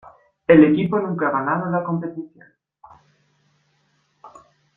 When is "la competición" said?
1.69-2.47